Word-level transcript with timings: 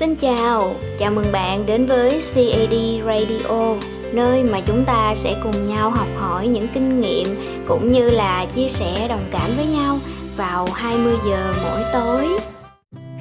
Xin 0.00 0.16
chào, 0.16 0.74
chào 0.98 1.10
mừng 1.10 1.32
bạn 1.32 1.66
đến 1.66 1.86
với 1.86 2.10
CAD 2.10 2.74
Radio, 3.06 3.74
nơi 4.12 4.44
mà 4.44 4.60
chúng 4.60 4.84
ta 4.84 5.14
sẽ 5.14 5.36
cùng 5.42 5.68
nhau 5.68 5.90
học 5.90 6.08
hỏi 6.16 6.48
những 6.48 6.68
kinh 6.74 7.00
nghiệm 7.00 7.26
cũng 7.66 7.92
như 7.92 8.10
là 8.10 8.46
chia 8.54 8.68
sẻ 8.68 9.08
đồng 9.08 9.28
cảm 9.30 9.50
với 9.56 9.66
nhau 9.66 9.98
vào 10.36 10.68
20 10.74 11.14
giờ 11.26 11.52
mỗi 11.62 11.82
tối. 11.92 12.28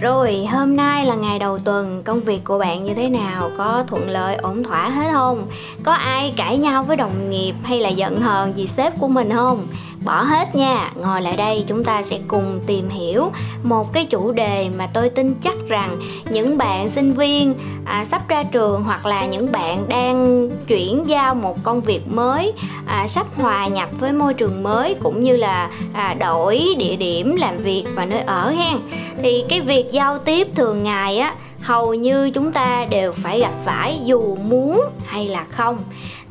Rồi, 0.01 0.45
hôm 0.51 0.75
nay 0.75 1.05
là 1.05 1.15
ngày 1.15 1.39
đầu 1.39 1.57
tuần, 1.57 2.03
công 2.03 2.19
việc 2.19 2.43
của 2.43 2.59
bạn 2.59 2.83
như 2.83 2.93
thế 2.93 3.09
nào? 3.09 3.49
Có 3.57 3.83
thuận 3.87 4.09
lợi 4.09 4.35
ổn 4.35 4.63
thỏa 4.63 4.89
hết 4.89 5.09
không? 5.13 5.47
Có 5.83 5.91
ai 5.91 6.33
cãi 6.37 6.57
nhau 6.57 6.83
với 6.83 6.97
đồng 6.97 7.29
nghiệp 7.29 7.53
hay 7.63 7.79
là 7.79 7.89
giận 7.89 8.21
hờn 8.21 8.55
gì 8.55 8.67
sếp 8.67 8.99
của 8.99 9.07
mình 9.07 9.29
không? 9.33 9.67
Bỏ 10.03 10.21
hết 10.21 10.55
nha 10.55 10.91
ngồi 10.95 11.21
lại 11.21 11.35
đây 11.37 11.63
chúng 11.67 11.83
ta 11.83 12.01
sẽ 12.01 12.19
cùng 12.27 12.59
tìm 12.67 12.89
hiểu 12.89 13.31
một 13.63 13.93
cái 13.93 14.05
chủ 14.05 14.31
đề 14.31 14.69
mà 14.77 14.87
tôi 14.93 15.09
tin 15.09 15.35
chắc 15.41 15.55
rằng 15.67 15.99
những 16.31 16.57
bạn 16.57 16.89
sinh 16.89 17.13
viên 17.13 17.53
à, 17.85 18.05
sắp 18.05 18.27
ra 18.27 18.43
trường 18.43 18.83
hoặc 18.83 19.05
là 19.05 19.25
những 19.25 19.51
bạn 19.51 19.85
đang 19.87 20.49
chuyển 20.67 21.07
giao 21.07 21.35
một 21.35 21.63
công 21.63 21.81
việc 21.81 22.07
mới 22.07 22.53
à, 22.85 23.07
sắp 23.07 23.27
hòa 23.35 23.67
nhập 23.67 23.89
với 23.99 24.13
môi 24.13 24.33
trường 24.33 24.63
mới 24.63 24.95
cũng 25.03 25.23
như 25.23 25.35
là 25.35 25.69
à, 25.93 26.13
đổi 26.13 26.65
địa 26.77 26.95
điểm 26.95 27.35
làm 27.35 27.57
việc 27.57 27.83
và 27.95 28.05
nơi 28.05 28.19
ở 28.19 28.49
hen. 28.49 28.77
Thì 29.23 29.43
cái 29.49 29.61
việc 29.61 29.91
giao 29.91 30.19
tiếp 30.19 30.47
thường 30.55 30.83
ngày 30.83 31.17
á 31.17 31.35
hầu 31.61 31.93
như 31.93 32.31
chúng 32.31 32.51
ta 32.51 32.85
đều 32.89 33.11
phải 33.11 33.39
gặp 33.39 33.53
phải 33.65 33.99
dù 34.05 34.35
muốn 34.35 34.81
hay 35.05 35.27
là 35.27 35.45
không. 35.49 35.77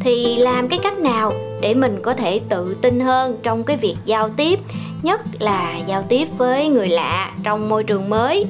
Thì 0.00 0.36
làm 0.36 0.69
cái 0.69 0.78
cách 0.82 0.98
nào 0.98 1.32
để 1.60 1.74
mình 1.74 2.00
có 2.02 2.14
thể 2.14 2.41
tự 2.48 2.74
tin 2.74 3.00
hơn 3.00 3.38
trong 3.42 3.64
cái 3.64 3.77
việc 3.77 3.96
giao 4.05 4.28
tiếp, 4.28 4.60
nhất 5.02 5.20
là 5.38 5.78
giao 5.86 6.02
tiếp 6.02 6.28
với 6.36 6.69
người 6.69 6.88
lạ 6.88 7.30
trong 7.42 7.69
môi 7.69 7.84
trường 7.84 8.10
mới? 8.10 8.46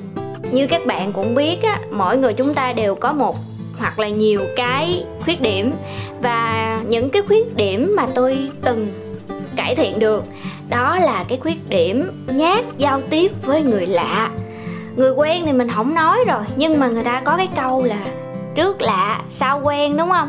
Như 0.53 0.67
các 0.67 0.87
bạn 0.87 1.13
cũng 1.13 1.35
biết 1.35 1.63
á, 1.63 1.81
mỗi 1.93 2.17
người 2.17 2.33
chúng 2.33 2.55
ta 2.55 2.73
đều 2.73 2.95
có 2.95 3.13
một 3.13 3.37
hoặc 3.79 3.99
là 3.99 4.09
nhiều 4.09 4.41
cái 4.57 5.05
khuyết 5.25 5.41
điểm. 5.41 5.73
Và 6.23 6.81
những 6.89 7.11
cái 7.11 7.23
khuyết 7.23 7.57
điểm 7.57 7.93
mà 7.97 8.07
tôi 8.15 8.51
từng 8.63 8.89
cải 9.57 9.75
thiện 9.75 9.99
được, 9.99 10.25
đó 10.69 10.99
là 10.99 11.25
cái 11.29 11.39
khuyết 11.39 11.69
điểm 11.69 12.25
nhát 12.27 12.65
giao 12.79 13.01
tiếp 13.11 13.31
với 13.43 13.63
người 13.63 13.87
lạ 13.87 14.31
người 14.99 15.11
quen 15.11 15.43
thì 15.47 15.53
mình 15.53 15.69
không 15.69 15.95
nói 15.95 16.25
rồi 16.27 16.43
nhưng 16.57 16.81
mà 16.81 16.89
người 16.89 17.05
ta 17.05 17.23
có 17.25 17.37
cái 17.37 17.49
câu 17.57 17.85
là 17.85 18.01
trước 18.55 18.83
lạ 18.83 19.21
sau 19.31 19.61
quen 19.65 19.97
đúng 19.97 20.11
không? 20.11 20.29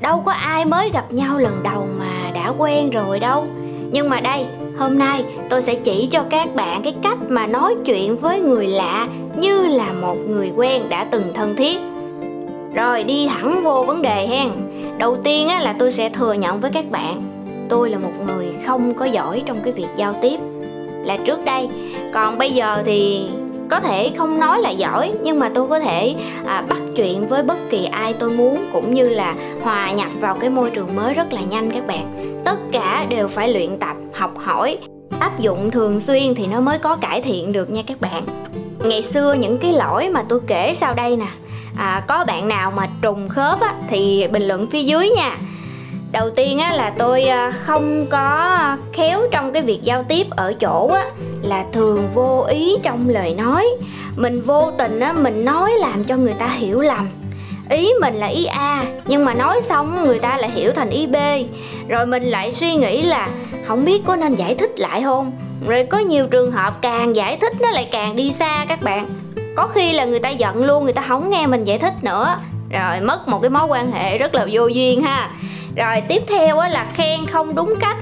Đâu 0.00 0.22
có 0.24 0.32
ai 0.32 0.64
mới 0.64 0.90
gặp 0.90 1.12
nhau 1.12 1.38
lần 1.38 1.62
đầu 1.62 1.88
mà 1.98 2.30
đã 2.34 2.52
quen 2.58 2.90
rồi 2.90 3.20
đâu. 3.20 3.46
Nhưng 3.92 4.08
mà 4.08 4.20
đây 4.20 4.46
hôm 4.78 4.98
nay 4.98 5.24
tôi 5.48 5.62
sẽ 5.62 5.74
chỉ 5.74 6.06
cho 6.06 6.24
các 6.30 6.54
bạn 6.54 6.82
cái 6.82 6.94
cách 7.02 7.18
mà 7.28 7.46
nói 7.46 7.74
chuyện 7.84 8.16
với 8.16 8.40
người 8.40 8.66
lạ 8.66 9.08
như 9.36 9.66
là 9.66 9.92
một 9.92 10.16
người 10.28 10.52
quen 10.56 10.82
đã 10.88 11.06
từng 11.10 11.34
thân 11.34 11.56
thiết. 11.56 11.78
Rồi 12.74 13.04
đi 13.04 13.28
thẳng 13.28 13.64
vô 13.64 13.84
vấn 13.86 14.02
đề 14.02 14.26
hen. 14.26 14.50
Đầu 14.98 15.16
tiên 15.24 15.48
á, 15.48 15.60
là 15.60 15.74
tôi 15.78 15.92
sẽ 15.92 16.08
thừa 16.08 16.32
nhận 16.32 16.60
với 16.60 16.70
các 16.70 16.90
bạn 16.90 17.22
tôi 17.68 17.90
là 17.90 17.98
một 17.98 18.12
người 18.26 18.46
không 18.66 18.94
có 18.94 19.04
giỏi 19.04 19.42
trong 19.46 19.60
cái 19.64 19.72
việc 19.72 19.88
giao 19.96 20.14
tiếp. 20.22 20.36
Là 21.04 21.16
trước 21.16 21.44
đây 21.44 21.68
còn 22.12 22.38
bây 22.38 22.50
giờ 22.50 22.82
thì 22.84 23.28
có 23.74 23.80
thể 23.80 24.12
không 24.18 24.40
nói 24.40 24.60
là 24.60 24.70
giỏi 24.70 25.12
nhưng 25.22 25.38
mà 25.38 25.50
tôi 25.54 25.68
có 25.68 25.80
thể 25.80 26.14
à, 26.46 26.64
bắt 26.68 26.78
chuyện 26.96 27.26
với 27.26 27.42
bất 27.42 27.56
kỳ 27.70 27.84
ai 27.84 28.12
tôi 28.12 28.30
muốn 28.30 28.66
cũng 28.72 28.94
như 28.94 29.08
là 29.08 29.34
hòa 29.62 29.92
nhập 29.92 30.08
vào 30.20 30.36
cái 30.40 30.50
môi 30.50 30.70
trường 30.70 30.96
mới 30.96 31.14
rất 31.14 31.32
là 31.32 31.40
nhanh 31.40 31.70
các 31.70 31.86
bạn. 31.86 32.14
Tất 32.44 32.58
cả 32.72 33.06
đều 33.08 33.28
phải 33.28 33.48
luyện 33.48 33.78
tập 33.78 33.96
học 34.12 34.38
hỏi. 34.38 34.78
Áp 35.20 35.40
dụng 35.40 35.70
thường 35.70 36.00
xuyên 36.00 36.34
thì 36.34 36.46
nó 36.46 36.60
mới 36.60 36.78
có 36.78 36.96
cải 36.96 37.22
thiện 37.22 37.52
được 37.52 37.70
nha 37.70 37.82
các 37.86 38.00
bạn. 38.00 38.22
Ngày 38.84 39.02
xưa 39.02 39.32
những 39.32 39.58
cái 39.58 39.72
lỗi 39.72 40.08
mà 40.08 40.24
tôi 40.28 40.40
kể 40.46 40.74
sau 40.74 40.94
đây 40.94 41.16
nè 41.16 41.28
à, 41.76 42.04
có 42.08 42.24
bạn 42.24 42.48
nào 42.48 42.72
mà 42.76 42.88
trùng 43.02 43.28
khớp 43.28 43.60
á, 43.60 43.74
thì 43.88 44.28
bình 44.32 44.48
luận 44.48 44.66
phía 44.66 44.82
dưới 44.82 45.10
nha 45.16 45.38
đầu 46.14 46.30
tiên 46.30 46.58
á, 46.58 46.74
là 46.74 46.92
tôi 46.98 47.22
ờ, 47.22 47.50
không 47.66 48.06
có 48.06 48.58
khéo 48.92 49.22
trong 49.30 49.52
cái 49.52 49.62
việc 49.62 49.82
giao 49.82 50.02
tiếp 50.02 50.26
ở 50.30 50.54
chỗ 50.60 50.90
á, 50.94 51.04
là 51.42 51.64
thường 51.72 52.08
vô 52.14 52.44
ý 52.48 52.76
trong 52.82 53.08
lời 53.08 53.34
nói. 53.34 53.66
Mình 54.16 54.40
vô 54.40 54.70
tình 54.78 55.00
á, 55.00 55.12
mình 55.12 55.44
nói 55.44 55.72
làm 55.78 56.04
cho 56.04 56.16
người 56.16 56.34
ta 56.38 56.48
hiểu 56.48 56.80
lầm. 56.80 57.08
Ý 57.70 57.90
mình 58.00 58.14
là 58.14 58.26
ý 58.26 58.44
a, 58.44 58.84
nhưng 59.06 59.24
mà 59.24 59.34
nói 59.34 59.62
xong 59.62 60.04
người 60.04 60.18
ta 60.18 60.36
lại 60.36 60.50
hiểu 60.50 60.72
thành 60.72 60.90
ý 60.90 61.06
b. 61.06 61.16
Rồi 61.88 62.06
mình 62.06 62.22
lại 62.22 62.52
suy 62.52 62.74
nghĩ 62.74 63.02
là 63.02 63.28
không 63.66 63.84
biết 63.84 64.02
có 64.06 64.16
nên 64.16 64.34
giải 64.34 64.54
thích 64.54 64.80
lại 64.80 65.02
không? 65.02 65.32
Rồi 65.68 65.84
có 65.84 65.98
nhiều 65.98 66.26
trường 66.26 66.52
hợp 66.52 66.74
càng 66.82 67.16
giải 67.16 67.36
thích 67.36 67.52
nó 67.60 67.70
lại 67.70 67.88
càng 67.92 68.16
đi 68.16 68.32
xa 68.32 68.64
các 68.68 68.82
bạn. 68.82 69.06
Có 69.56 69.66
khi 69.66 69.92
là 69.92 70.04
người 70.04 70.20
ta 70.20 70.30
giận 70.30 70.64
luôn, 70.64 70.84
người 70.84 70.92
ta 70.92 71.04
không 71.08 71.30
nghe 71.30 71.46
mình 71.46 71.64
giải 71.64 71.78
thích 71.78 71.94
nữa. 72.02 72.36
Rồi 72.70 73.00
mất 73.00 73.28
một 73.28 73.38
cái 73.42 73.50
mối 73.50 73.64
quan 73.64 73.92
hệ 73.92 74.18
rất 74.18 74.34
là 74.34 74.46
vô 74.50 74.66
duyên 74.66 75.02
ha 75.02 75.30
rồi 75.76 76.00
tiếp 76.08 76.22
theo 76.28 76.56
là 76.56 76.86
khen 76.94 77.26
không 77.26 77.54
đúng 77.54 77.74
cách. 77.80 77.96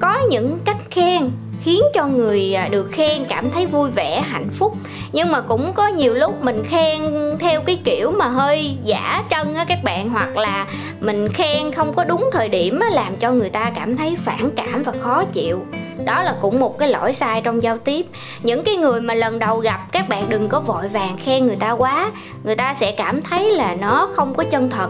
Có 0.00 0.18
những 0.30 0.58
cách 0.64 0.76
khen 0.90 1.30
khiến 1.62 1.80
cho 1.94 2.06
người 2.06 2.54
à, 2.54 2.68
được 2.68 2.88
khen 2.92 3.24
cảm 3.24 3.50
thấy 3.50 3.66
vui 3.66 3.90
vẻ, 3.90 4.20
hạnh 4.20 4.50
phúc. 4.50 4.76
Nhưng 5.12 5.32
mà 5.32 5.40
cũng 5.40 5.72
có 5.72 5.86
nhiều 5.86 6.14
lúc 6.14 6.44
mình 6.44 6.64
khen 6.68 7.02
theo 7.38 7.60
cái 7.60 7.78
kiểu 7.84 8.10
mà 8.10 8.28
hơi 8.28 8.76
giả 8.82 9.24
trân 9.30 9.54
á 9.54 9.64
các 9.68 9.78
bạn, 9.84 10.08
hoặc 10.08 10.36
là 10.36 10.66
mình 11.00 11.32
khen 11.32 11.72
không 11.72 11.94
có 11.94 12.04
đúng 12.04 12.28
thời 12.32 12.48
điểm 12.48 12.80
á 12.80 12.90
làm 12.90 13.16
cho 13.16 13.30
người 13.30 13.50
ta 13.50 13.72
cảm 13.74 13.96
thấy 13.96 14.16
phản 14.16 14.50
cảm 14.56 14.82
và 14.82 14.92
khó 15.00 15.24
chịu. 15.24 15.62
Đó 16.04 16.22
là 16.22 16.34
cũng 16.40 16.60
một 16.60 16.78
cái 16.78 16.88
lỗi 16.88 17.12
sai 17.12 17.40
trong 17.40 17.62
giao 17.62 17.78
tiếp. 17.78 18.06
Những 18.42 18.64
cái 18.64 18.76
người 18.76 19.00
mà 19.00 19.14
lần 19.14 19.38
đầu 19.38 19.58
gặp, 19.58 19.80
các 19.92 20.08
bạn 20.08 20.24
đừng 20.28 20.48
có 20.48 20.60
vội 20.60 20.88
vàng 20.88 21.16
khen 21.24 21.46
người 21.46 21.56
ta 21.56 21.70
quá. 21.70 22.10
Người 22.44 22.56
ta 22.56 22.74
sẽ 22.74 22.92
cảm 22.92 23.22
thấy 23.22 23.52
là 23.52 23.74
nó 23.80 24.08
không 24.12 24.34
có 24.34 24.44
chân 24.44 24.70
thật. 24.70 24.88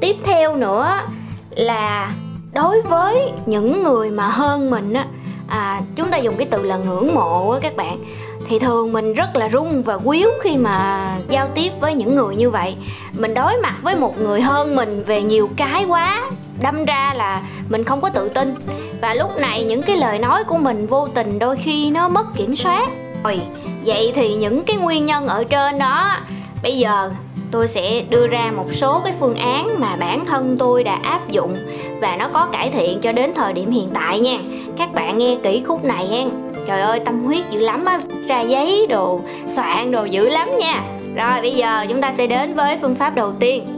Tiếp 0.00 0.16
theo 0.24 0.56
nữa 0.56 1.00
là 1.58 2.12
đối 2.52 2.82
với 2.82 3.32
những 3.46 3.82
người 3.82 4.10
mà 4.10 4.26
hơn 4.26 4.70
mình 4.70 4.92
á 4.92 5.06
à, 5.48 5.80
chúng 5.96 6.10
ta 6.10 6.18
dùng 6.18 6.34
cái 6.36 6.46
từ 6.50 6.62
là 6.62 6.76
ngưỡng 6.76 7.14
mộ 7.14 7.50
á 7.50 7.58
các 7.62 7.76
bạn. 7.76 7.96
Thì 8.48 8.58
thường 8.58 8.92
mình 8.92 9.14
rất 9.14 9.36
là 9.36 9.48
rung 9.52 9.82
và 9.82 9.98
quýu 9.98 10.28
khi 10.42 10.56
mà 10.56 11.06
giao 11.28 11.48
tiếp 11.54 11.72
với 11.80 11.94
những 11.94 12.16
người 12.16 12.36
như 12.36 12.50
vậy. 12.50 12.76
Mình 13.12 13.34
đối 13.34 13.56
mặt 13.62 13.74
với 13.82 13.96
một 13.96 14.20
người 14.20 14.40
hơn 14.40 14.76
mình 14.76 15.04
về 15.06 15.22
nhiều 15.22 15.48
cái 15.56 15.84
quá 15.84 16.30
đâm 16.62 16.84
ra 16.84 17.14
là 17.16 17.42
mình 17.68 17.84
không 17.84 18.00
có 18.00 18.10
tự 18.10 18.28
tin. 18.28 18.54
Và 19.00 19.14
lúc 19.14 19.40
này 19.40 19.64
những 19.64 19.82
cái 19.82 19.96
lời 19.96 20.18
nói 20.18 20.44
của 20.44 20.58
mình 20.58 20.86
vô 20.86 21.08
tình 21.14 21.38
đôi 21.38 21.56
khi 21.56 21.90
nó 21.90 22.08
mất 22.08 22.26
kiểm 22.36 22.56
soát. 22.56 22.88
Rồi 23.24 23.40
vậy 23.84 24.12
thì 24.14 24.34
những 24.34 24.64
cái 24.64 24.76
nguyên 24.76 25.06
nhân 25.06 25.26
ở 25.26 25.44
trên 25.44 25.78
đó 25.78 26.16
bây 26.62 26.78
giờ 26.78 27.10
tôi 27.50 27.68
sẽ 27.68 28.02
đưa 28.10 28.26
ra 28.26 28.52
một 28.56 28.66
số 28.72 29.00
cái 29.04 29.12
phương 29.20 29.36
án 29.36 29.80
mà 29.80 29.96
bản 29.96 30.24
thân 30.24 30.56
tôi 30.58 30.84
đã 30.84 30.98
áp 31.02 31.30
dụng 31.30 31.56
và 32.00 32.16
nó 32.16 32.28
có 32.32 32.48
cải 32.52 32.70
thiện 32.70 33.00
cho 33.00 33.12
đến 33.12 33.32
thời 33.34 33.52
điểm 33.52 33.70
hiện 33.70 33.88
tại 33.94 34.20
nha. 34.20 34.38
Các 34.76 34.94
bạn 34.94 35.18
nghe 35.18 35.36
kỹ 35.42 35.62
khúc 35.66 35.84
này 35.84 36.06
hen. 36.06 36.28
Trời 36.66 36.80
ơi, 36.80 37.00
tâm 37.00 37.24
huyết 37.24 37.50
dữ 37.50 37.60
lắm 37.60 37.84
á. 37.84 38.00
Ra 38.28 38.40
giấy 38.40 38.86
đồ, 38.86 39.20
soạn 39.46 39.90
đồ 39.90 40.04
dữ 40.04 40.28
lắm 40.28 40.48
nha. 40.58 40.82
Rồi, 41.16 41.40
bây 41.40 41.52
giờ 41.52 41.86
chúng 41.88 42.00
ta 42.00 42.12
sẽ 42.12 42.26
đến 42.26 42.54
với 42.54 42.78
phương 42.82 42.94
pháp 42.94 43.14
đầu 43.14 43.32
tiên 43.40 43.77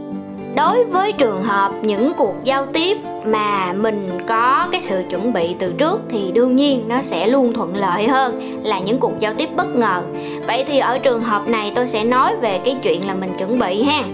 đối 0.55 0.85
với 0.85 1.13
trường 1.13 1.45
hợp 1.45 1.73
những 1.83 2.13
cuộc 2.17 2.35
giao 2.45 2.67
tiếp 2.67 2.97
mà 3.25 3.73
mình 3.73 4.11
có 4.27 4.69
cái 4.73 4.81
sự 4.81 5.03
chuẩn 5.11 5.33
bị 5.33 5.57
từ 5.59 5.73
trước 5.79 6.01
thì 6.11 6.33
đương 6.33 6.57
nhiên 6.57 6.85
nó 6.89 7.03
sẽ 7.03 7.27
luôn 7.27 7.53
thuận 7.53 7.77
lợi 7.77 8.09
hơn 8.09 8.61
là 8.65 8.79
những 8.79 8.99
cuộc 8.99 9.21
giao 9.21 9.35
tiếp 9.35 9.49
bất 9.57 9.77
ngờ. 9.77 10.03
Vậy 10.47 10.65
thì 10.69 10.79
ở 10.79 10.99
trường 10.99 11.23
hợp 11.23 11.49
này 11.49 11.73
tôi 11.75 11.89
sẽ 11.89 12.05
nói 12.05 12.37
về 12.37 12.61
cái 12.65 12.77
chuyện 12.83 13.07
là 13.07 13.15
mình 13.15 13.31
chuẩn 13.39 13.59
bị 13.59 13.83
ha 13.83 14.05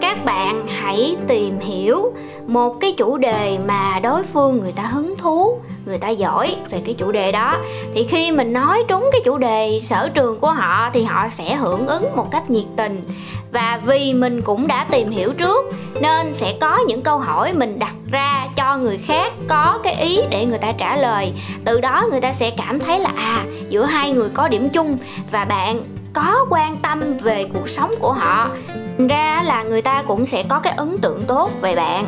các 0.00 0.24
bạn 0.24 0.66
hãy 0.66 1.16
tìm 1.28 1.58
hiểu 1.58 2.12
một 2.46 2.76
cái 2.80 2.94
chủ 2.98 3.16
đề 3.16 3.58
mà 3.66 4.00
đối 4.02 4.22
phương 4.22 4.60
người 4.60 4.72
ta 4.72 4.82
hứng 4.82 5.16
thú, 5.16 5.60
người 5.86 5.98
ta 5.98 6.08
giỏi 6.08 6.56
về 6.70 6.82
cái 6.84 6.94
chủ 6.94 7.12
đề 7.12 7.32
đó. 7.32 7.56
Thì 7.94 8.06
khi 8.08 8.32
mình 8.32 8.52
nói 8.52 8.84
trúng 8.88 9.08
cái 9.12 9.20
chủ 9.24 9.38
đề 9.38 9.80
sở 9.82 10.08
trường 10.08 10.40
của 10.40 10.50
họ 10.50 10.90
thì 10.92 11.04
họ 11.04 11.28
sẽ 11.28 11.54
hưởng 11.54 11.86
ứng 11.86 12.16
một 12.16 12.30
cách 12.30 12.50
nhiệt 12.50 12.64
tình. 12.76 13.00
Và 13.52 13.80
vì 13.86 14.14
mình 14.14 14.42
cũng 14.42 14.66
đã 14.66 14.86
tìm 14.90 15.10
hiểu 15.10 15.32
trước 15.32 15.64
nên 16.00 16.32
sẽ 16.32 16.54
có 16.60 16.78
những 16.88 17.02
câu 17.02 17.18
hỏi 17.18 17.52
mình 17.52 17.78
đặt 17.78 17.94
ra 18.10 18.46
cho 18.56 18.76
người 18.76 18.96
khác 18.96 19.32
có 19.48 19.78
cái 19.84 19.94
ý 19.94 20.20
để 20.30 20.46
người 20.46 20.58
ta 20.58 20.72
trả 20.72 20.96
lời. 20.96 21.32
Từ 21.64 21.80
đó 21.80 22.04
người 22.10 22.20
ta 22.20 22.32
sẽ 22.32 22.50
cảm 22.50 22.78
thấy 22.78 22.98
là 22.98 23.10
à 23.16 23.44
giữa 23.68 23.84
hai 23.84 24.10
người 24.10 24.28
có 24.34 24.48
điểm 24.48 24.68
chung 24.68 24.98
và 25.30 25.44
bạn 25.44 25.80
có 26.18 26.46
quan 26.50 26.76
tâm 26.76 27.16
về 27.18 27.44
cuộc 27.54 27.68
sống 27.68 27.94
của 28.00 28.12
họ, 28.12 28.50
ra 29.08 29.42
là 29.46 29.62
người 29.62 29.82
ta 29.82 30.02
cũng 30.02 30.26
sẽ 30.26 30.42
có 30.48 30.58
cái 30.58 30.72
ấn 30.76 30.98
tượng 30.98 31.22
tốt 31.26 31.50
về 31.60 31.76
bạn. 31.76 32.04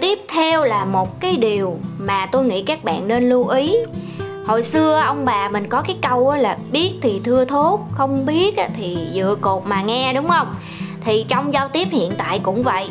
Tiếp 0.00 0.18
theo 0.28 0.64
là 0.64 0.84
một 0.84 1.20
cái 1.20 1.36
điều 1.36 1.78
mà 1.98 2.26
tôi 2.26 2.44
nghĩ 2.44 2.62
các 2.62 2.84
bạn 2.84 3.08
nên 3.08 3.28
lưu 3.28 3.48
ý. 3.48 3.76
Hồi 4.46 4.62
xưa 4.62 5.00
ông 5.04 5.24
bà 5.24 5.48
mình 5.48 5.68
có 5.68 5.82
cái 5.82 5.96
câu 6.02 6.34
là 6.34 6.58
biết 6.72 6.92
thì 7.02 7.20
thưa 7.24 7.44
thốt, 7.44 7.80
không 7.92 8.26
biết 8.26 8.54
thì 8.74 8.98
dựa 9.14 9.36
cột 9.40 9.62
mà 9.66 9.82
nghe 9.82 10.12
đúng 10.12 10.28
không? 10.28 10.54
Thì 11.04 11.24
trong 11.28 11.54
giao 11.54 11.68
tiếp 11.68 11.88
hiện 11.90 12.12
tại 12.18 12.38
cũng 12.38 12.62
vậy. 12.62 12.88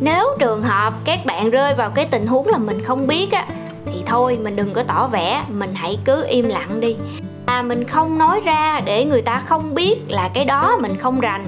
Nếu 0.00 0.26
trường 0.38 0.62
hợp 0.62 0.94
các 1.04 1.26
bạn 1.26 1.50
rơi 1.50 1.74
vào 1.74 1.90
cái 1.90 2.04
tình 2.04 2.26
huống 2.26 2.46
là 2.46 2.58
mình 2.58 2.84
không 2.84 3.06
biết 3.06 3.32
á, 3.32 3.46
thì 3.86 4.02
thôi, 4.06 4.38
mình 4.42 4.56
đừng 4.56 4.72
có 4.72 4.82
tỏ 4.82 5.06
vẻ, 5.06 5.44
mình 5.48 5.74
hãy 5.74 5.98
cứ 6.04 6.24
im 6.28 6.48
lặng 6.48 6.80
đi 6.80 6.96
à 7.50 7.62
mình 7.62 7.84
không 7.84 8.18
nói 8.18 8.40
ra 8.44 8.80
để 8.84 9.04
người 9.04 9.22
ta 9.22 9.42
không 9.46 9.74
biết 9.74 9.96
là 10.08 10.30
cái 10.34 10.44
đó 10.44 10.78
mình 10.80 10.96
không 10.96 11.20
rành. 11.20 11.44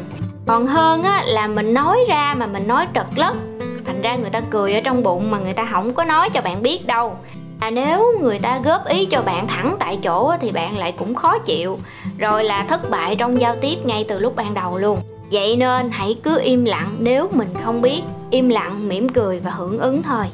Còn 0.46 0.66
hơn 0.66 1.02
á, 1.02 1.22
là 1.26 1.46
mình 1.46 1.74
nói 1.74 1.98
ra 2.08 2.34
mà 2.38 2.46
mình 2.46 2.68
nói 2.68 2.86
trật 2.94 3.06
lất. 3.16 3.36
Thành 3.84 4.02
ra 4.02 4.16
người 4.16 4.30
ta 4.30 4.40
cười 4.50 4.74
ở 4.74 4.80
trong 4.80 5.02
bụng 5.02 5.30
mà 5.30 5.38
người 5.38 5.52
ta 5.52 5.68
không 5.72 5.94
có 5.94 6.04
nói 6.04 6.30
cho 6.30 6.40
bạn 6.40 6.62
biết 6.62 6.86
đâu. 6.86 7.16
À 7.60 7.70
nếu 7.70 8.18
người 8.20 8.38
ta 8.38 8.60
góp 8.64 8.86
ý 8.86 9.06
cho 9.06 9.22
bạn 9.22 9.48
thẳng 9.48 9.76
tại 9.78 9.98
chỗ 10.02 10.32
thì 10.40 10.52
bạn 10.52 10.78
lại 10.78 10.92
cũng 10.92 11.14
khó 11.14 11.38
chịu. 11.38 11.78
Rồi 12.18 12.44
là 12.44 12.64
thất 12.68 12.90
bại 12.90 13.16
trong 13.16 13.40
giao 13.40 13.56
tiếp 13.60 13.76
ngay 13.84 14.04
từ 14.08 14.18
lúc 14.18 14.36
ban 14.36 14.54
đầu 14.54 14.78
luôn. 14.78 14.98
Vậy 15.32 15.56
nên 15.56 15.90
hãy 15.90 16.16
cứ 16.22 16.40
im 16.40 16.64
lặng 16.64 16.96
nếu 16.98 17.28
mình 17.32 17.48
không 17.64 17.82
biết. 17.82 18.02
Im 18.30 18.48
lặng, 18.48 18.88
mỉm 18.88 19.08
cười 19.08 19.40
và 19.40 19.50
hưởng 19.50 19.78
ứng 19.78 20.02
thôi. 20.02 20.24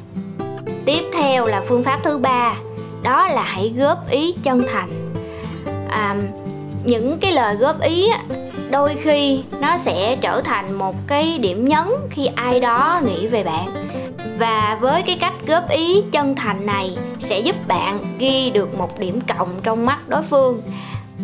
Tiếp 0.85 1.03
theo 1.13 1.45
là 1.45 1.61
phương 1.61 1.83
pháp 1.83 1.99
thứ 2.03 2.17
ba. 2.17 2.53
Đó 3.03 3.27
là 3.27 3.43
hãy 3.43 3.73
góp 3.77 4.09
ý 4.09 4.31
chân 4.43 4.61
thành 4.71 4.98
à, 5.89 6.15
những 6.83 7.17
cái 7.19 7.31
lời 7.31 7.55
góp 7.55 7.81
ý 7.81 8.09
đôi 8.71 8.95
khi 8.95 9.43
nó 9.61 9.77
sẽ 9.77 10.15
trở 10.21 10.41
thành 10.41 10.73
một 10.73 10.95
cái 11.07 11.37
điểm 11.37 11.67
nhấn 11.67 11.87
khi 12.09 12.25
ai 12.35 12.59
đó 12.59 13.01
nghĩ 13.05 13.27
về 13.27 13.43
bạn. 13.43 13.67
Và 14.39 14.77
với 14.81 15.01
cái 15.01 15.17
cách 15.21 15.33
góp 15.47 15.69
ý 15.69 16.03
chân 16.11 16.35
thành 16.35 16.65
này 16.65 16.97
sẽ 17.19 17.39
giúp 17.39 17.55
bạn 17.67 17.99
ghi 18.19 18.49
được 18.49 18.77
một 18.77 18.99
điểm 18.99 19.19
cộng 19.37 19.49
trong 19.63 19.85
mắt 19.85 20.09
đối 20.09 20.23
phương. 20.23 20.61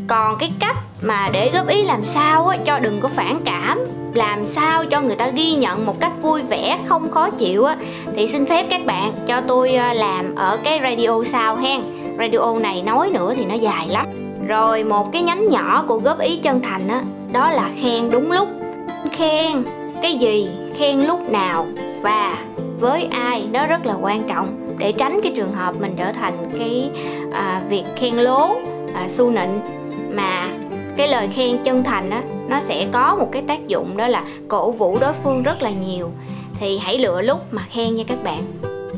Còn 0.07 0.37
cái 0.39 0.51
cách 0.59 0.77
mà 1.01 1.29
để 1.33 1.51
góp 1.53 1.67
ý 1.67 1.83
làm 1.83 2.05
sao 2.05 2.47
á, 2.47 2.57
cho 2.65 2.79
đừng 2.79 3.01
có 3.01 3.07
phản 3.07 3.41
cảm 3.45 3.79
làm 4.15 4.45
sao 4.45 4.85
cho 4.85 5.01
người 5.01 5.15
ta 5.15 5.27
ghi 5.27 5.55
nhận 5.55 5.85
một 5.85 5.99
cách 5.99 6.11
vui 6.21 6.41
vẻ 6.41 6.79
không 6.85 7.11
khó 7.11 7.29
chịu 7.29 7.65
á 7.65 7.77
thì 8.15 8.27
xin 8.27 8.45
phép 8.45 8.65
các 8.69 8.85
bạn 8.85 9.11
cho 9.27 9.41
tôi 9.41 9.75
à, 9.75 9.93
làm 9.93 10.35
ở 10.35 10.57
cái 10.63 10.79
radio 10.83 11.23
sau 11.25 11.55
hen. 11.55 11.81
Radio 12.19 12.59
này 12.59 12.81
nói 12.81 13.09
nữa 13.13 13.33
thì 13.35 13.45
nó 13.45 13.55
dài 13.55 13.87
lắm 13.89 14.05
rồi 14.47 14.83
một 14.83 15.11
cái 15.11 15.21
nhánh 15.21 15.47
nhỏ 15.47 15.83
của 15.87 15.97
góp 15.97 16.19
ý 16.19 16.37
chân 16.37 16.61
thành 16.61 16.87
á 16.87 17.03
đó 17.31 17.49
là 17.49 17.71
khen 17.81 18.09
đúng 18.09 18.31
lúc. 18.31 18.47
Khen 19.11 19.63
cái 20.01 20.15
gì? 20.15 20.49
Khen 20.75 20.99
lúc 20.99 21.29
nào? 21.29 21.67
Và 22.01 22.37
với 22.79 23.05
ai? 23.05 23.47
Nó 23.53 23.67
rất 23.67 23.85
là 23.85 23.93
quan 24.01 24.23
trọng. 24.23 24.75
Để 24.77 24.91
tránh 24.91 25.19
cái 25.23 25.33
trường 25.35 25.53
hợp 25.53 25.75
mình 25.79 25.93
trở 25.97 26.11
thành 26.11 26.33
cái 26.59 26.89
à, 27.33 27.61
việc 27.69 27.83
khen 27.95 28.15
lố 28.15 28.55
à, 28.93 29.07
su 29.07 29.29
nịnh 29.29 29.59
mà 30.15 30.47
cái 30.97 31.07
lời 31.07 31.27
khen 31.33 31.57
chân 31.63 31.83
thành 31.83 32.09
á 32.09 32.21
nó 32.47 32.59
sẽ 32.59 32.87
có 32.91 33.15
một 33.15 33.29
cái 33.31 33.41
tác 33.47 33.67
dụng 33.67 33.97
đó 33.97 34.07
là 34.07 34.23
cổ 34.47 34.71
vũ 34.71 34.97
đối 35.01 35.13
phương 35.13 35.43
rất 35.43 35.61
là 35.61 35.69
nhiều. 35.69 36.11
Thì 36.59 36.77
hãy 36.77 36.99
lựa 36.99 37.21
lúc 37.21 37.53
mà 37.53 37.65
khen 37.69 37.95
nha 37.95 38.03
các 38.07 38.23
bạn. 38.23 38.43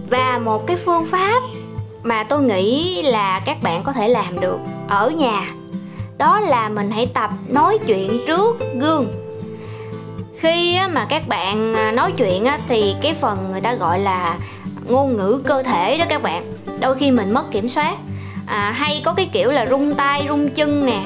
Và 0.10 0.40
một 0.46 0.68
cái 0.68 0.78
phương 0.78 1.06
pháp 1.06 1.42
mà 2.04 2.24
tôi 2.24 2.42
nghĩ 2.42 3.02
là 3.04 3.42
các 3.46 3.58
bạn 3.64 3.84
có 3.84 3.94
thể 3.94 4.08
làm 4.08 4.40
được 4.40 4.58
ở 4.90 5.10
nhà. 5.10 5.50
Đó 6.18 6.40
là 6.40 6.70
mình 6.70 6.92
hãy 6.92 7.08
tập 7.14 7.30
nói 7.48 7.78
chuyện 7.88 8.20
trước 8.28 8.60
gương. 8.80 9.08
Khi 10.40 10.80
mà 10.92 11.06
các 11.10 11.28
bạn 11.28 11.74
à, 11.76 11.92
nói 11.92 12.12
chuyện 12.18 12.46
thì 12.68 12.96
cái 13.02 13.14
phần 13.14 13.48
người 13.52 13.62
ta 13.62 13.74
gọi 13.74 14.00
là 14.00 14.38
ngôn 14.88 15.18
ngữ 15.18 15.42
cơ 15.46 15.64
thể 15.64 15.98
đó 15.98 16.06
các 16.10 16.24
bạn. 16.24 16.44
Đôi 16.80 16.96
khi 16.96 17.12
mình 17.12 17.34
mất 17.34 17.52
kiểm 17.52 17.70
soát. 17.70 17.98
À, 18.48 18.72
hay 18.72 19.02
có 19.06 19.14
cái 19.14 19.30
kiểu 19.32 19.52
là 19.52 19.66
rung 19.66 19.94
tay 19.94 20.26
rung 20.30 20.50
chân 20.50 20.86
nè 20.86 21.04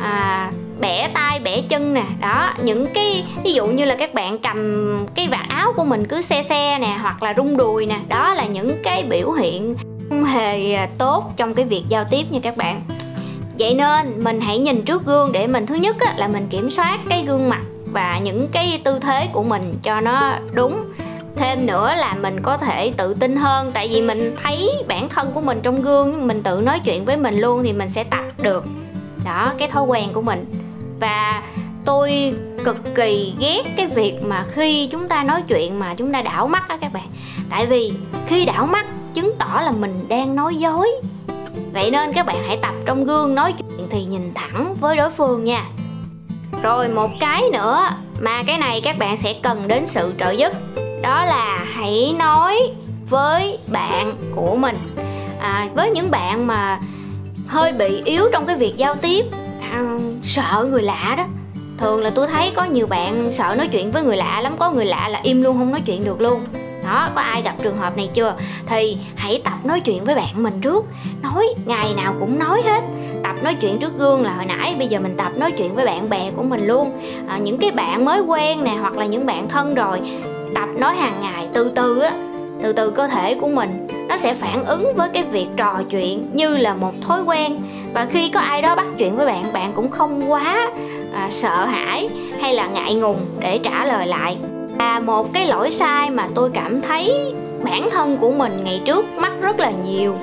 à, 0.00 0.50
bẻ 0.80 1.08
tay 1.14 1.40
bẻ 1.44 1.60
chân 1.68 1.94
nè. 1.94 2.04
Đó 2.20 2.50
những 2.62 2.86
cái 2.94 3.24
ví 3.44 3.52
dụ 3.52 3.66
như 3.66 3.84
là 3.84 3.96
các 3.96 4.14
bạn 4.14 4.38
cầm 4.38 5.06
cái 5.14 5.28
vạt 5.28 5.48
áo 5.48 5.72
của 5.76 5.84
mình 5.84 6.06
cứ 6.06 6.22
xe 6.22 6.42
xe 6.42 6.78
nè 6.78 6.98
hoặc 7.02 7.22
là 7.22 7.34
rung 7.36 7.56
đùi 7.56 7.86
nè. 7.86 7.98
Đó 8.08 8.34
là 8.34 8.44
những 8.44 8.82
cái 8.84 9.02
biểu 9.02 9.32
hiện 9.32 9.74
không 10.08 10.24
hề 10.24 10.72
à, 10.74 10.88
tốt 10.98 11.32
trong 11.36 11.54
cái 11.54 11.64
việc 11.64 11.82
giao 11.88 12.04
tiếp 12.10 12.24
nha 12.30 12.38
các 12.42 12.56
bạn 12.56 12.82
vậy 13.58 13.74
nên 13.74 14.24
mình 14.24 14.40
hãy 14.40 14.58
nhìn 14.58 14.82
trước 14.82 15.06
gương 15.06 15.32
để 15.32 15.46
mình 15.46 15.66
thứ 15.66 15.74
nhất 15.74 15.96
á, 16.00 16.14
là 16.16 16.28
mình 16.28 16.46
kiểm 16.50 16.70
soát 16.70 16.98
cái 17.08 17.24
gương 17.26 17.48
mặt 17.48 17.62
và 17.84 18.18
những 18.18 18.48
cái 18.52 18.80
tư 18.84 18.98
thế 18.98 19.28
của 19.32 19.42
mình 19.42 19.74
cho 19.82 20.00
nó 20.00 20.32
đúng. 20.52 20.84
Thêm 21.36 21.66
nữa 21.66 21.94
là 21.96 22.14
mình 22.14 22.42
có 22.42 22.56
thể 22.56 22.92
tự 22.96 23.14
tin 23.14 23.36
hơn 23.36 23.70
tại 23.74 23.88
vì 23.88 24.02
mình 24.02 24.36
thấy 24.42 24.70
bản 24.88 25.08
thân 25.08 25.30
của 25.34 25.40
mình 25.40 25.60
trong 25.62 25.82
gương 25.82 26.26
mình 26.26 26.42
tự 26.42 26.60
nói 26.60 26.80
chuyện 26.84 27.04
với 27.04 27.16
mình 27.16 27.38
luôn 27.38 27.62
thì 27.64 27.72
mình 27.72 27.90
sẽ 27.90 28.04
tập 28.04 28.24
được. 28.42 28.64
Đó 29.24 29.52
cái 29.58 29.68
thói 29.68 29.84
quen 29.84 30.08
của 30.12 30.22
mình. 30.22 30.44
Và 31.00 31.42
tôi 31.84 32.34
cực 32.64 32.94
kỳ 32.94 33.34
ghét 33.38 33.62
cái 33.76 33.86
việc 33.86 34.22
mà 34.22 34.44
khi 34.52 34.86
chúng 34.86 35.08
ta 35.08 35.24
nói 35.24 35.42
chuyện 35.48 35.78
mà 35.78 35.94
chúng 35.94 36.12
ta 36.12 36.22
đảo 36.22 36.46
mắt 36.46 36.68
á 36.68 36.76
các 36.76 36.92
bạn. 36.92 37.08
Tại 37.50 37.66
vì 37.66 37.92
khi 38.26 38.44
đảo 38.44 38.66
mắt 38.66 38.86
chứng 39.14 39.32
tỏ 39.38 39.60
là 39.64 39.70
mình 39.70 40.04
đang 40.08 40.36
nói 40.36 40.56
dối 40.56 40.88
vậy 41.74 41.90
nên 41.90 42.12
các 42.12 42.26
bạn 42.26 42.36
hãy 42.46 42.56
tập 42.56 42.74
trong 42.86 43.04
gương 43.04 43.34
nói 43.34 43.54
chuyện 43.58 43.88
thì 43.90 44.04
nhìn 44.04 44.34
thẳng 44.34 44.74
với 44.80 44.96
đối 44.96 45.10
phương 45.10 45.44
nha. 45.44 45.66
Rồi 46.62 46.88
một 46.88 47.10
cái 47.20 47.42
nữa 47.52 47.88
mà 48.20 48.42
cái 48.42 48.58
này 48.58 48.80
các 48.80 48.98
bạn 48.98 49.16
sẽ 49.16 49.34
cần 49.42 49.68
đến 49.68 49.86
sự 49.86 50.14
trợ 50.18 50.30
giúp. 50.30 50.52
Đó 51.02 51.24
là 51.24 51.64
hãy 51.74 52.14
nói 52.18 52.58
với 53.10 53.58
bạn 53.66 54.12
của 54.34 54.56
mình. 54.56 54.76
À, 55.40 55.68
với 55.74 55.90
những 55.90 56.10
bạn 56.10 56.46
mà 56.46 56.80
hơi 57.46 57.72
bị 57.72 58.02
yếu 58.04 58.28
trong 58.32 58.46
cái 58.46 58.56
việc 58.56 58.76
giao 58.76 58.94
tiếp 58.94 59.24
à, 59.60 59.82
sợ 60.22 60.66
người 60.70 60.82
lạ 60.82 61.14
đó. 61.18 61.24
Thường 61.78 62.02
là 62.02 62.10
tôi 62.10 62.26
thấy 62.26 62.52
có 62.56 62.64
nhiều 62.64 62.86
bạn 62.86 63.32
sợ 63.32 63.54
nói 63.58 63.68
chuyện 63.72 63.92
với 63.92 64.02
người 64.02 64.16
lạ 64.16 64.40
lắm 64.40 64.52
có 64.58 64.70
người 64.70 64.84
lạ 64.84 65.08
là 65.08 65.20
im 65.22 65.42
luôn 65.42 65.58
không 65.58 65.70
nói 65.70 65.80
chuyện 65.86 66.04
được 66.04 66.20
luôn 66.20 66.44
đó 66.84 67.08
có 67.14 67.20
ai 67.20 67.42
gặp 67.42 67.54
trường 67.62 67.78
hợp 67.78 67.96
này 67.96 68.10
chưa? 68.14 68.34
Thì 68.66 68.96
hãy 69.16 69.40
tập 69.44 69.58
nói 69.64 69.80
chuyện 69.80 70.04
với 70.04 70.14
bạn 70.14 70.42
mình 70.42 70.60
trước. 70.60 70.84
Nói 71.22 71.46
ngày 71.66 71.94
nào 71.96 72.14
cũng 72.20 72.38
nói 72.38 72.62
hết. 72.62 72.80
Tập 73.22 73.36
nói 73.44 73.54
chuyện 73.54 73.78
trước 73.78 73.98
gương 73.98 74.22
là 74.22 74.34
hồi 74.34 74.46
nãy 74.46 74.74
bây 74.78 74.86
giờ 74.86 75.00
mình 75.00 75.14
tập 75.16 75.32
nói 75.36 75.52
chuyện 75.52 75.74
với 75.74 75.86
bạn 75.86 76.08
bè 76.08 76.30
của 76.36 76.42
mình 76.42 76.66
luôn. 76.66 76.92
À, 77.28 77.38
những 77.38 77.58
cái 77.58 77.70
bạn 77.70 78.04
mới 78.04 78.20
quen 78.20 78.64
nè 78.64 78.72
hoặc 78.80 78.96
là 78.96 79.06
những 79.06 79.26
bạn 79.26 79.48
thân 79.48 79.74
rồi 79.74 80.00
tập 80.54 80.68
nói 80.78 80.96
hàng 80.96 81.20
ngày 81.20 81.48
từ 81.52 81.70
từ 81.74 82.00
á 82.00 82.12
từ 82.62 82.72
từ 82.72 82.90
cơ 82.90 83.06
thể 83.06 83.34
của 83.34 83.48
mình 83.48 83.86
nó 84.08 84.16
sẽ 84.16 84.34
phản 84.34 84.64
ứng 84.64 84.94
với 84.96 85.08
cái 85.08 85.22
việc 85.22 85.46
trò 85.56 85.82
chuyện 85.90 86.30
như 86.32 86.56
là 86.56 86.74
một 86.74 86.92
thói 87.02 87.22
quen. 87.22 87.60
Và 87.94 88.06
khi 88.10 88.28
có 88.28 88.40
ai 88.40 88.62
đó 88.62 88.74
bắt 88.74 88.86
chuyện 88.98 89.16
với 89.16 89.26
bạn 89.26 89.44
bạn 89.52 89.72
cũng 89.72 89.90
không 89.90 90.30
quá 90.30 90.70
à, 91.14 91.28
sợ 91.30 91.64
hãi 91.64 92.08
hay 92.40 92.54
là 92.54 92.66
ngại 92.66 92.94
ngùng 92.94 93.20
để 93.40 93.58
trả 93.58 93.84
lời 93.84 94.06
lại 94.06 94.36
và 94.78 95.00
một 95.00 95.32
cái 95.32 95.46
lỗi 95.46 95.70
sai 95.70 96.10
mà 96.10 96.28
tôi 96.34 96.50
cảm 96.54 96.80
thấy 96.80 97.34
bản 97.64 97.88
thân 97.92 98.16
của 98.16 98.30
mình 98.32 98.64
ngày 98.64 98.80
trước 98.84 99.06
mắc 99.18 99.32
rất 99.42 99.60
là 99.60 99.72
nhiều. 99.84 100.14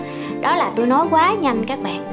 Đó 0.41 0.55
là 0.55 0.71
tôi 0.75 0.85
nói 0.85 1.07
quá 1.09 1.33
nhanh 1.41 1.65
các 1.67 1.79
bạn. 1.83 2.03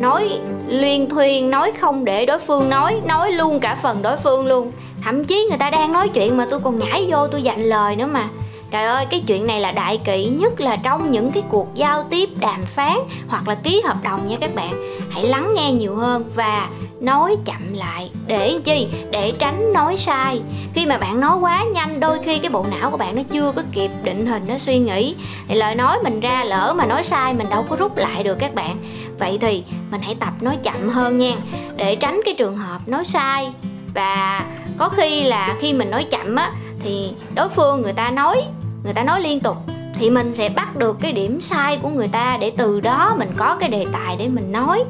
Nói 0.00 0.38
liên 0.68 1.08
thuyên, 1.08 1.50
nói 1.50 1.72
không 1.80 2.04
để 2.04 2.26
đối 2.26 2.38
phương 2.38 2.70
nói 2.70 3.00
nói 3.06 3.32
luôn 3.32 3.60
cả 3.60 3.74
phần 3.74 4.02
đối 4.02 4.16
phương 4.16 4.46
luôn. 4.46 4.72
Thậm 5.02 5.24
chí 5.24 5.46
người 5.48 5.58
ta 5.58 5.70
đang 5.70 5.92
nói 5.92 6.08
chuyện 6.08 6.36
mà 6.36 6.46
tôi 6.50 6.60
còn 6.60 6.78
nhảy 6.78 7.06
vô 7.10 7.26
tôi 7.26 7.42
dành 7.42 7.62
lời 7.62 7.96
nữa 7.96 8.08
mà. 8.12 8.28
Trời 8.70 8.84
ơi, 8.84 9.06
cái 9.10 9.22
chuyện 9.26 9.46
này 9.46 9.60
là 9.60 9.72
đại 9.72 9.98
kỵ 10.04 10.26
nhất 10.26 10.60
là 10.60 10.76
trong 10.76 11.10
những 11.10 11.30
cái 11.30 11.42
cuộc 11.50 11.74
giao 11.74 12.02
tiếp, 12.10 12.28
đàm 12.40 12.62
phán 12.62 12.98
hoặc 13.28 13.48
là 13.48 13.54
ký 13.54 13.82
hợp 13.84 13.96
đồng 14.02 14.28
nha 14.28 14.36
các 14.40 14.54
bạn. 14.54 14.98
Hãy 15.10 15.24
lắng 15.24 15.52
nghe 15.56 15.72
nhiều 15.72 15.96
hơn 15.96 16.24
và 16.34 16.68
nói 17.04 17.36
chậm 17.44 17.72
lại. 17.72 18.10
Để 18.26 18.58
chi? 18.64 18.88
Để 19.10 19.32
tránh 19.38 19.72
nói 19.72 19.96
sai. 19.96 20.40
Khi 20.74 20.86
mà 20.86 20.98
bạn 20.98 21.20
nói 21.20 21.36
quá 21.40 21.64
nhanh, 21.74 22.00
đôi 22.00 22.18
khi 22.24 22.38
cái 22.38 22.50
bộ 22.50 22.66
não 22.70 22.90
của 22.90 22.96
bạn 22.96 23.16
nó 23.16 23.22
chưa 23.30 23.52
có 23.56 23.62
kịp 23.72 23.90
định 24.02 24.26
hình, 24.26 24.42
nó 24.48 24.58
suy 24.58 24.78
nghĩ. 24.78 25.14
Thì 25.48 25.54
lời 25.54 25.74
nói 25.74 25.98
mình 26.04 26.20
ra 26.20 26.44
lỡ 26.44 26.74
mà 26.76 26.86
nói 26.86 27.04
sai, 27.04 27.34
mình 27.34 27.46
đâu 27.50 27.64
có 27.68 27.76
rút 27.76 27.96
lại 27.96 28.22
được 28.22 28.38
các 28.38 28.54
bạn. 28.54 28.76
Vậy 29.18 29.38
thì 29.40 29.64
mình 29.90 30.00
hãy 30.00 30.14
tập 30.14 30.32
nói 30.40 30.58
chậm 30.62 30.88
hơn 30.88 31.18
nha. 31.18 31.36
Để 31.76 31.96
tránh 31.96 32.20
cái 32.24 32.34
trường 32.38 32.56
hợp 32.56 32.78
nói 32.86 33.04
sai. 33.04 33.52
Và 33.94 34.44
có 34.78 34.88
khi 34.88 35.22
là 35.22 35.56
khi 35.60 35.72
mình 35.72 35.90
nói 35.90 36.04
chậm 36.04 36.36
á, 36.36 36.52
thì 36.80 37.12
đối 37.34 37.48
phương 37.48 37.82
người 37.82 37.92
ta 37.92 38.10
nói, 38.10 38.42
người 38.84 38.92
ta 38.94 39.02
nói 39.02 39.20
liên 39.20 39.40
tục 39.40 39.56
thì 39.98 40.10
mình 40.10 40.32
sẽ 40.32 40.48
bắt 40.48 40.76
được 40.76 40.96
cái 41.00 41.12
điểm 41.12 41.40
sai 41.40 41.78
của 41.82 41.88
người 41.88 42.08
ta 42.08 42.38
để 42.40 42.52
từ 42.56 42.80
đó 42.80 43.14
mình 43.18 43.30
có 43.36 43.56
cái 43.60 43.68
đề 43.68 43.86
tài 43.92 44.16
để 44.16 44.28
mình 44.28 44.52
nói. 44.52 44.84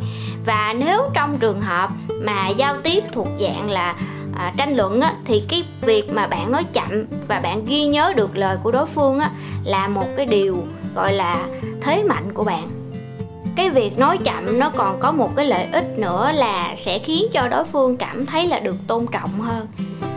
Và 0.46 0.74
nếu 0.78 1.02
trong 1.14 1.38
trường 1.38 1.60
hợp 1.60 1.90
mà 2.22 2.48
giao 2.48 2.76
tiếp 2.82 3.04
thuộc 3.12 3.28
dạng 3.40 3.70
là 3.70 3.94
à, 4.34 4.52
tranh 4.56 4.76
luận 4.76 5.00
á, 5.00 5.14
thì 5.24 5.42
cái 5.48 5.64
việc 5.80 6.12
mà 6.12 6.26
bạn 6.26 6.52
nói 6.52 6.64
chậm 6.72 7.04
và 7.28 7.40
bạn 7.40 7.64
ghi 7.66 7.86
nhớ 7.86 8.12
được 8.16 8.36
lời 8.36 8.56
của 8.62 8.70
đối 8.70 8.86
phương 8.86 9.18
á, 9.18 9.30
là 9.64 9.88
một 9.88 10.06
cái 10.16 10.26
điều 10.26 10.64
gọi 10.94 11.12
là 11.12 11.46
thế 11.80 12.02
mạnh 12.02 12.32
của 12.34 12.44
bạn. 12.44 12.68
Cái 13.56 13.70
việc 13.70 13.98
nói 13.98 14.18
chậm 14.18 14.58
nó 14.58 14.70
còn 14.70 15.00
có 15.00 15.12
một 15.12 15.36
cái 15.36 15.46
lợi 15.46 15.66
ích 15.72 15.98
nữa 15.98 16.32
là 16.34 16.74
sẽ 16.76 16.98
khiến 16.98 17.24
cho 17.32 17.48
đối 17.48 17.64
phương 17.64 17.96
cảm 17.96 18.26
thấy 18.26 18.46
là 18.46 18.58
được 18.58 18.76
tôn 18.86 19.06
trọng 19.12 19.40
hơn 19.40 19.66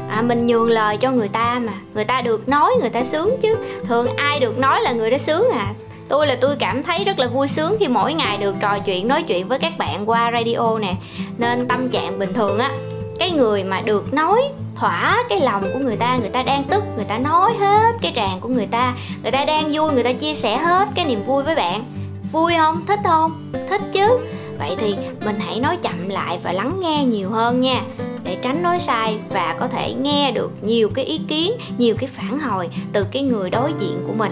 à, 0.09 0.21
mình 0.21 0.47
nhường 0.47 0.69
lời 0.69 0.97
cho 0.97 1.11
người 1.11 1.27
ta 1.27 1.59
mà. 1.65 1.73
Người 1.93 2.05
ta 2.05 2.21
được 2.21 2.49
nói 2.49 2.71
người 2.79 2.89
ta 2.89 3.03
sướng 3.03 3.37
chứ. 3.41 3.55
Thường 3.87 4.07
ai 4.15 4.39
được 4.39 4.59
nói 4.59 4.81
là 4.81 4.91
người 4.91 5.11
đó 5.11 5.17
sướng 5.17 5.49
à. 5.49 5.73
Tôi 6.09 6.27
là 6.27 6.37
tôi 6.41 6.55
cảm 6.59 6.83
thấy 6.83 7.03
rất 7.03 7.19
là 7.19 7.27
vui 7.27 7.47
sướng 7.47 7.75
khi 7.79 7.87
mỗi 7.87 8.13
ngày 8.13 8.37
được 8.37 8.55
trò 8.59 8.79
chuyện 8.79 9.07
nói 9.07 9.23
chuyện 9.23 9.47
với 9.47 9.59
các 9.59 9.77
bạn 9.77 10.09
qua 10.09 10.31
radio 10.31 10.79
nè. 10.79 10.93
Nên 11.37 11.67
tâm 11.67 11.89
trạng 11.89 12.19
bình 12.19 12.33
thường 12.33 12.59
á 12.59 12.71
cái 13.19 13.31
người 13.31 13.63
mà 13.63 13.81
được 13.81 14.13
nói 14.13 14.41
thỏa 14.75 15.23
cái 15.29 15.39
lòng 15.39 15.63
của 15.73 15.79
người 15.79 15.95
ta 15.95 16.17
người 16.17 16.29
ta 16.29 16.43
đang 16.43 16.63
tức 16.63 16.83
người 16.95 17.05
ta 17.05 17.17
nói 17.17 17.53
hết 17.59 17.95
cái 18.01 18.11
tràn 18.15 18.39
của 18.39 18.49
người 18.49 18.67
ta. 18.71 18.95
Người 19.23 19.31
ta 19.31 19.45
đang 19.45 19.71
vui 19.73 19.91
người 19.91 20.03
ta 20.03 20.13
chia 20.13 20.33
sẻ 20.33 20.57
hết 20.57 20.87
cái 20.95 21.05
niềm 21.05 21.23
vui 21.25 21.43
với 21.43 21.55
bạn. 21.55 21.83
Vui 22.31 22.53
không? 22.57 22.85
Thích 22.85 22.99
không? 23.03 23.51
Thích 23.69 23.81
chứ. 23.91 24.19
Vậy 24.59 24.75
thì 24.77 24.95
mình 25.25 25.39
hãy 25.39 25.59
nói 25.59 25.77
chậm 25.81 26.09
lại 26.09 26.39
và 26.43 26.51
lắng 26.51 26.79
nghe 26.81 27.05
nhiều 27.05 27.29
hơn 27.29 27.61
nha 27.61 27.81
để 28.27 28.38
tránh 28.41 28.63
nói 28.63 28.79
sai 28.79 29.17
và 29.29 29.55
có 29.60 29.67
thể 29.67 29.93
nghe 29.93 30.31
được 30.31 30.51
nhiều 30.62 30.89
cái 30.93 31.05
ý 31.05 31.19
kiến 31.27 31.51
nhiều 31.77 31.96
cái 32.00 32.10
phản 32.13 32.39
hồi 32.39 32.69
từ 32.93 33.05
cái 33.12 33.22
người 33.24 33.50
đối 33.50 33.74
diện 33.79 34.03
của 34.07 34.13
mình. 34.13 34.31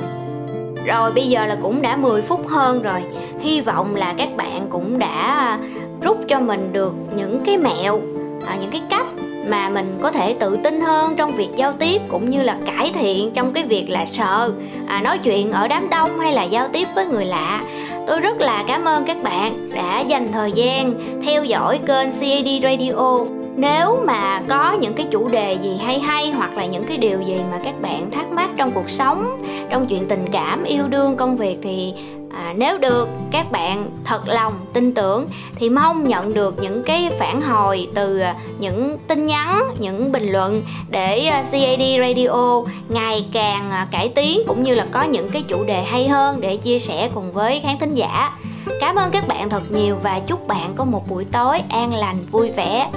Rồi 0.85 1.11
bây 1.11 1.27
giờ 1.27 1.45
là 1.45 1.57
cũng 1.61 1.81
đã 1.81 1.95
10 1.95 2.21
phút 2.21 2.47
hơn 2.47 2.81
rồi. 2.81 3.03
Hy 3.41 3.61
vọng 3.61 3.95
là 3.95 4.13
các 4.17 4.29
bạn 4.37 4.67
cũng 4.69 4.99
đã 4.99 5.59
rút 6.01 6.17
cho 6.27 6.39
mình 6.39 6.69
được 6.73 6.93
những 7.15 7.41
cái 7.45 7.57
mẹo 7.57 8.01
à, 8.47 8.57
những 8.61 8.71
cái 8.71 8.81
cách 8.89 9.05
mà 9.49 9.69
mình 9.69 9.99
có 10.01 10.11
thể 10.11 10.35
tự 10.39 10.57
tin 10.63 10.81
hơn 10.81 11.15
trong 11.15 11.31
việc 11.31 11.49
giao 11.55 11.73
tiếp 11.73 12.01
cũng 12.07 12.29
như 12.29 12.43
là 12.43 12.57
cải 12.65 12.91
thiện 12.93 13.31
trong 13.33 13.53
cái 13.53 13.63
việc 13.63 13.89
là 13.89 14.05
sợ 14.05 14.51
à, 14.87 15.01
nói 15.01 15.17
chuyện 15.17 15.51
ở 15.51 15.67
đám 15.67 15.89
đông 15.89 16.19
hay 16.19 16.33
là 16.33 16.43
giao 16.43 16.67
tiếp 16.67 16.87
với 16.95 17.05
người 17.05 17.25
lạ. 17.25 17.63
Tôi 18.07 18.19
rất 18.19 18.37
là 18.37 18.63
cảm 18.67 18.85
ơn 18.85 19.05
các 19.05 19.23
bạn 19.23 19.69
đã 19.75 19.99
dành 19.99 20.31
thời 20.31 20.51
gian 20.51 20.93
theo 21.25 21.43
dõi 21.43 21.79
kênh 21.85 22.11
CAD 22.11 22.63
Radio 22.63 23.44
nếu 23.57 24.03
mà 24.05 24.41
có 24.49 24.73
những 24.73 24.93
cái 24.93 25.07
chủ 25.11 25.27
đề 25.27 25.57
gì 25.63 25.77
hay 25.83 25.99
hay 25.99 26.31
hoặc 26.31 26.57
là 26.57 26.65
những 26.65 26.83
cái 26.83 26.97
điều 26.97 27.21
gì 27.21 27.39
mà 27.51 27.59
các 27.63 27.81
bạn 27.81 28.11
thắc 28.11 28.31
mắc 28.31 28.49
trong 28.57 28.71
cuộc 28.71 28.89
sống 28.89 29.41
trong 29.69 29.87
chuyện 29.87 30.07
tình 30.07 30.25
cảm 30.31 30.63
yêu 30.63 30.87
đương 30.87 31.17
công 31.17 31.37
việc 31.37 31.57
thì 31.61 31.93
à, 32.35 32.53
nếu 32.57 32.77
được 32.77 33.09
các 33.31 33.51
bạn 33.51 33.89
thật 34.03 34.27
lòng 34.27 34.53
tin 34.73 34.93
tưởng 34.93 35.27
thì 35.55 35.69
mong 35.69 36.07
nhận 36.07 36.33
được 36.33 36.61
những 36.61 36.83
cái 36.83 37.09
phản 37.19 37.41
hồi 37.41 37.87
từ 37.95 38.19
à, 38.19 38.35
những 38.59 38.97
tin 39.07 39.25
nhắn 39.25 39.61
những 39.79 40.11
bình 40.11 40.31
luận 40.31 40.61
để 40.89 41.25
à, 41.25 41.43
CAD 41.51 41.81
Radio 41.99 42.61
ngày 42.89 43.25
càng 43.33 43.71
à, 43.71 43.87
cải 43.91 44.09
tiến 44.09 44.41
cũng 44.47 44.63
như 44.63 44.75
là 44.75 44.85
có 44.91 45.03
những 45.03 45.29
cái 45.29 45.41
chủ 45.41 45.63
đề 45.63 45.83
hay 45.83 46.07
hơn 46.07 46.41
để 46.41 46.57
chia 46.57 46.79
sẻ 46.79 47.09
cùng 47.13 47.31
với 47.31 47.59
khán 47.59 47.77
thính 47.79 47.93
giả. 47.93 48.31
Cảm 48.79 48.95
ơn 48.95 49.11
các 49.11 49.27
bạn 49.27 49.49
thật 49.49 49.63
nhiều 49.71 49.95
và 50.03 50.19
chúc 50.19 50.47
bạn 50.47 50.73
có 50.75 50.85
một 50.85 51.09
buổi 51.09 51.25
tối 51.25 51.61
an 51.69 51.93
lành 51.93 52.17
vui 52.31 52.51
vẻ 52.51 52.87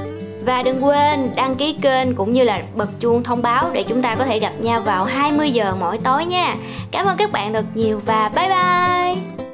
và 0.48 0.62
đừng 0.62 0.84
quên 0.84 1.30
đăng 1.36 1.54
ký 1.54 1.76
kênh 1.82 2.14
cũng 2.14 2.32
như 2.32 2.44
là 2.44 2.62
bật 2.74 2.88
chuông 3.00 3.22
thông 3.22 3.42
báo 3.42 3.70
để 3.72 3.82
chúng 3.82 4.02
ta 4.02 4.14
có 4.14 4.24
thể 4.24 4.38
gặp 4.38 4.52
nhau 4.60 4.80
vào 4.80 5.04
20 5.04 5.50
giờ 5.50 5.74
mỗi 5.80 5.98
tối 5.98 6.24
nha. 6.24 6.56
Cảm 6.90 7.06
ơn 7.06 7.16
các 7.16 7.32
bạn 7.32 7.52
thật 7.52 7.64
nhiều 7.74 8.00
và 8.06 8.30
bye 8.34 8.48
bye. 8.48 9.47